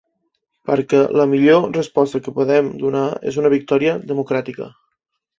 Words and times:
Perquè 0.67 1.01
la 1.19 1.25
millor 1.33 1.67
resposta 1.75 2.21
que 2.27 2.33
podem 2.39 2.71
donar 2.85 3.03
és 3.33 3.37
una 3.43 3.51
victòria 3.55 3.93
democràtica. 4.13 4.71